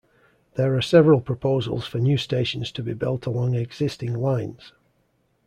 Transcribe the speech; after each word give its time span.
There 0.55 0.75
are 0.75 0.81
several 0.81 1.21
proposals 1.21 1.85
for 1.85 1.99
new 1.99 2.17
stations 2.17 2.71
to 2.71 2.81
be 2.81 2.95
built 2.95 3.27
along 3.27 3.53
existing 3.53 4.15
lines. 4.15 4.73